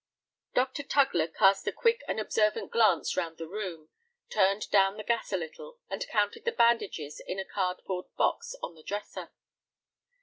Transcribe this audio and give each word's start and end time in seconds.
Dr. 0.55 0.81
Tugler 0.81 1.27
cast 1.31 1.67
a 1.67 1.71
quick 1.71 2.01
and 2.07 2.19
observant 2.19 2.71
glance 2.71 3.15
round 3.15 3.37
the 3.37 3.47
room, 3.47 3.89
turned 4.31 4.67
down 4.71 4.97
the 4.97 5.03
gas 5.03 5.31
a 5.31 5.37
little, 5.37 5.77
and 5.91 6.07
counted 6.07 6.43
the 6.43 6.51
bandages 6.51 7.19
in 7.19 7.37
a 7.37 7.45
card 7.45 7.83
board 7.85 8.07
box 8.17 8.55
on 8.63 8.73
the 8.73 8.81
dresser. 8.81 9.29